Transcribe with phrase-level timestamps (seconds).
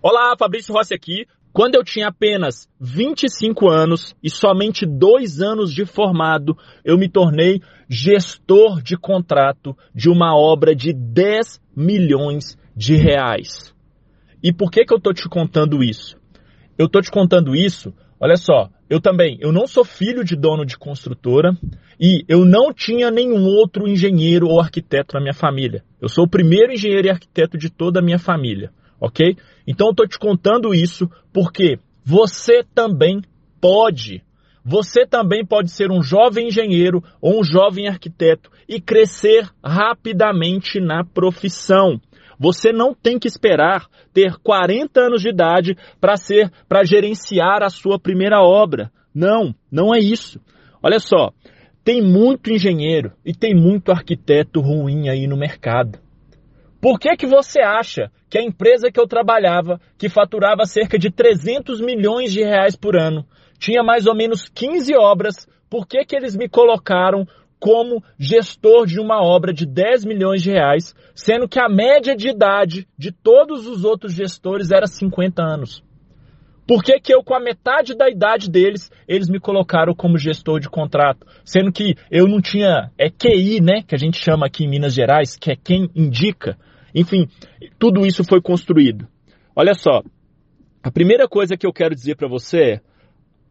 [0.00, 1.26] Olá, Fabrício Rossi aqui.
[1.52, 7.60] Quando eu tinha apenas 25 anos e somente dois anos de formado, eu me tornei
[7.88, 13.74] gestor de contrato de uma obra de 10 milhões de reais.
[14.40, 16.16] E por que, que eu estou te contando isso?
[16.78, 20.64] Eu estou te contando isso, olha só, eu também, eu não sou filho de dono
[20.64, 21.58] de construtora
[21.98, 25.82] e eu não tinha nenhum outro engenheiro ou arquiteto na minha família.
[26.00, 28.70] Eu sou o primeiro engenheiro e arquiteto de toda a minha família
[29.00, 29.36] ok?
[29.66, 33.22] Então eu estou te contando isso porque você também
[33.60, 34.22] pode.
[34.64, 41.04] Você também pode ser um jovem engenheiro ou um jovem arquiteto e crescer rapidamente na
[41.04, 42.00] profissão.
[42.38, 47.68] Você não tem que esperar ter 40 anos de idade para ser para gerenciar a
[47.68, 48.92] sua primeira obra.
[49.14, 50.40] Não, não é isso.
[50.82, 51.32] Olha só,
[51.82, 55.98] tem muito engenheiro e tem muito arquiteto ruim aí no mercado.
[56.80, 61.10] Por que, que você acha que a empresa que eu trabalhava, que faturava cerca de
[61.10, 63.26] 300 milhões de reais por ano,
[63.58, 67.26] tinha mais ou menos 15 obras, por que, que eles me colocaram
[67.58, 72.28] como gestor de uma obra de 10 milhões de reais, sendo que a média de
[72.28, 75.82] idade de todos os outros gestores era 50 anos?
[76.68, 80.60] Por que, que eu, com a metade da idade deles, eles me colocaram como gestor
[80.60, 81.26] de contrato?
[81.42, 84.92] Sendo que eu não tinha, é QI, né, que a gente chama aqui em Minas
[84.92, 86.58] Gerais, que é quem indica.
[86.94, 87.26] Enfim,
[87.78, 89.08] tudo isso foi construído.
[89.56, 90.02] Olha só,
[90.82, 92.80] a primeira coisa que eu quero dizer para você é: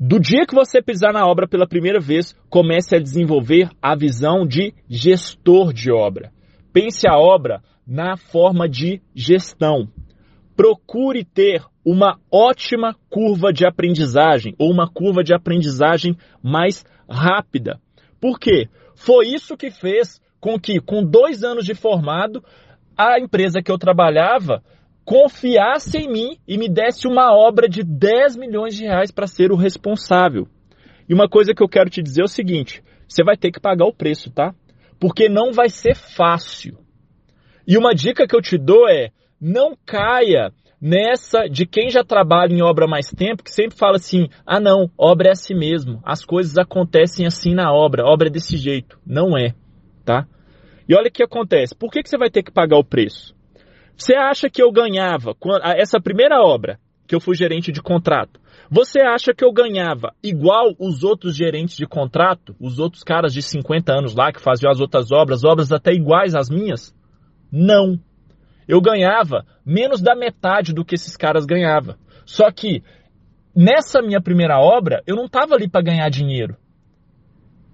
[0.00, 4.46] do dia que você pisar na obra pela primeira vez, comece a desenvolver a visão
[4.46, 6.32] de gestor de obra.
[6.72, 9.86] Pense a obra na forma de gestão.
[10.62, 17.80] Procure ter uma ótima curva de aprendizagem ou uma curva de aprendizagem mais rápida.
[18.20, 18.68] Por quê?
[18.94, 22.44] Foi isso que fez com que, com dois anos de formado,
[22.96, 24.62] a empresa que eu trabalhava
[25.04, 29.50] confiasse em mim e me desse uma obra de 10 milhões de reais para ser
[29.50, 30.46] o responsável.
[31.08, 33.58] E uma coisa que eu quero te dizer é o seguinte: você vai ter que
[33.58, 34.54] pagar o preço, tá?
[35.00, 36.78] Porque não vai ser fácil.
[37.66, 39.10] E uma dica que eu te dou é:
[39.42, 44.28] não caia nessa de quem já trabalha em obra mais tempo, que sempre fala assim:
[44.46, 48.56] ah, não, obra é assim mesmo, as coisas acontecem assim na obra, obra é desse
[48.56, 49.00] jeito.
[49.04, 49.52] Não é,
[50.04, 50.28] tá?
[50.88, 51.74] E olha o que acontece.
[51.74, 53.34] Por que, que você vai ter que pagar o preço?
[53.96, 55.36] Você acha que eu ganhava,
[55.76, 60.72] essa primeira obra, que eu fui gerente de contrato, você acha que eu ganhava igual
[60.78, 64.80] os outros gerentes de contrato, os outros caras de 50 anos lá que faziam as
[64.80, 66.94] outras obras, obras até iguais às minhas?
[67.50, 67.98] Não.
[68.66, 71.96] Eu ganhava menos da metade do que esses caras ganhavam.
[72.24, 72.82] Só que
[73.54, 76.56] nessa minha primeira obra, eu não estava ali para ganhar dinheiro.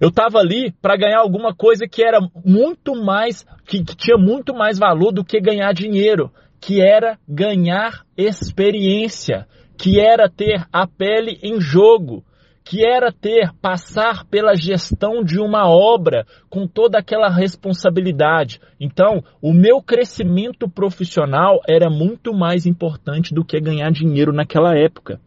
[0.00, 4.52] Eu estava ali para ganhar alguma coisa que era muito mais, que, que tinha muito
[4.52, 6.28] mais valor do que ganhar dinheiro,
[6.60, 9.46] que era ganhar experiência,
[9.78, 12.24] que era ter a pele em jogo,
[12.64, 18.60] que era ter, passar pela gestão de uma obra com toda aquela responsabilidade.
[18.80, 25.20] Então, o meu crescimento profissional era muito mais importante do que ganhar dinheiro naquela época.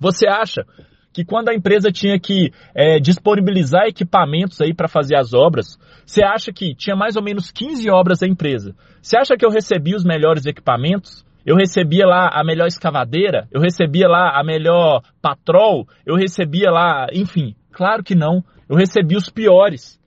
[0.00, 0.64] Você acha
[1.12, 6.24] que quando a empresa tinha que é, disponibilizar equipamentos aí para fazer as obras, você
[6.24, 8.74] acha que tinha mais ou menos 15 obras a empresa?
[9.00, 11.24] Você acha que eu recebia os melhores equipamentos?
[11.46, 13.46] Eu recebia lá a melhor escavadeira?
[13.52, 15.86] Eu recebia lá a melhor patrol?
[16.06, 18.42] Eu recebia lá, enfim, claro que não.
[18.68, 20.00] Eu recebia os piores.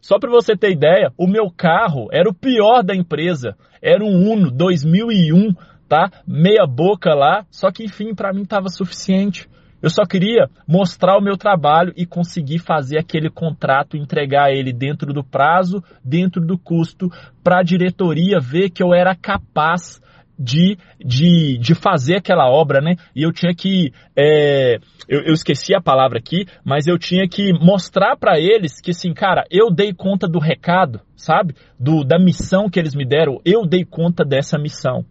[0.00, 3.56] Só para você ter ideia, o meu carro era o pior da empresa.
[3.82, 5.52] Era um Uno 2001,
[5.88, 6.10] tá?
[6.26, 9.48] Meia boca lá, só que enfim, para mim estava suficiente.
[9.82, 15.12] Eu só queria mostrar o meu trabalho e conseguir fazer aquele contrato, entregar ele dentro
[15.12, 17.10] do prazo, dentro do custo,
[17.42, 20.00] para a diretoria ver que eu era capaz
[20.38, 22.96] de, de, de fazer aquela obra, né?
[23.14, 23.92] E eu tinha que.
[24.16, 24.76] É,
[25.08, 29.12] eu, eu, esqueci a palavra aqui, mas eu tinha que mostrar para eles que, assim,
[29.12, 31.54] cara, eu dei conta do recado, sabe?
[31.78, 35.04] Do, da missão que eles me deram, eu dei conta dessa missão.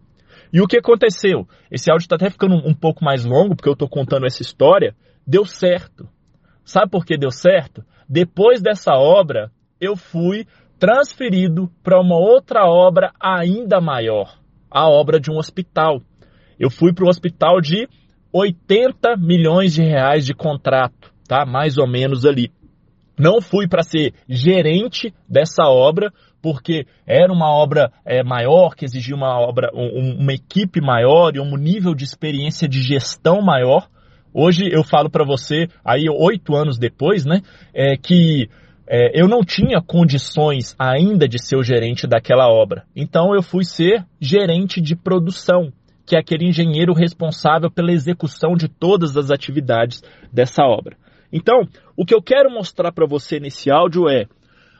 [0.52, 1.48] E o que aconteceu?
[1.70, 4.42] Esse áudio está até ficando um, um pouco mais longo, porque eu estou contando essa
[4.42, 4.94] história.
[5.26, 6.08] Deu certo.
[6.64, 7.84] Sabe por que deu certo?
[8.08, 9.50] Depois dessa obra,
[9.80, 10.46] eu fui
[10.78, 14.43] transferido para uma outra obra ainda maior
[14.74, 16.02] a obra de um hospital.
[16.58, 17.88] Eu fui para um hospital de
[18.32, 21.46] 80 milhões de reais de contrato, tá?
[21.46, 22.50] Mais ou menos ali.
[23.16, 26.12] Não fui para ser gerente dessa obra,
[26.42, 31.40] porque era uma obra é, maior, que exigia uma obra, um, uma equipe maior e
[31.40, 33.88] um nível de experiência de gestão maior.
[34.32, 37.40] Hoje eu falo para você, aí oito anos depois, né,
[37.72, 38.48] é, que
[38.86, 42.84] é, eu não tinha condições ainda de ser o gerente daquela obra.
[42.94, 45.72] Então eu fui ser gerente de produção.
[46.06, 50.98] que é aquele engenheiro responsável pela execução de todas as atividades dessa obra.
[51.32, 51.66] Então,
[51.96, 54.26] o que eu quero mostrar para você nesse áudio é: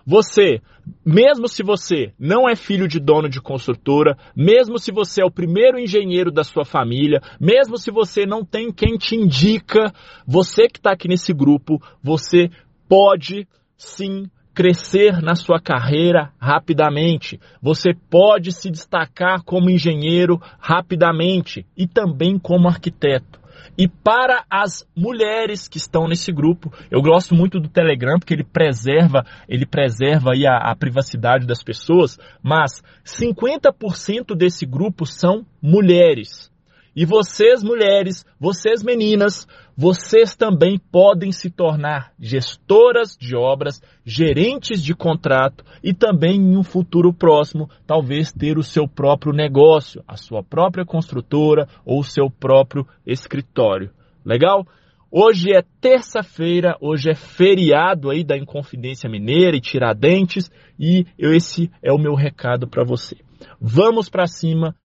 [0.07, 0.61] você,
[1.05, 5.31] mesmo se você não é filho de dono de construtora, mesmo se você é o
[5.31, 9.93] primeiro engenheiro da sua família, mesmo se você não tem quem te indica,
[10.27, 12.51] você que está aqui nesse grupo, você
[12.87, 17.41] pode sim crescer na sua carreira rapidamente.
[17.61, 23.43] Você pode se destacar como engenheiro rapidamente e também como arquiteto.
[23.77, 28.45] E para as mulheres que estão nesse grupo, eu gosto muito do Telegram porque ele
[28.45, 36.54] preserva, ele preserva aí a, a privacidade das pessoas, mas 50% desse grupo são mulheres.
[36.97, 44.95] E vocês, mulheres, vocês, meninas, vocês também podem se tornar gestoras de obras, gerentes de
[44.95, 50.43] contrato e também em um futuro próximo, talvez ter o seu próprio negócio, a sua
[50.43, 53.91] própria construtora ou o seu próprio escritório.
[54.25, 54.65] Legal?
[55.11, 61.93] Hoje é terça-feira, hoje é feriado aí da Inconfidência Mineira e Tiradentes e esse é
[61.93, 63.17] o meu recado para você.
[63.61, 64.75] Vamos para cima,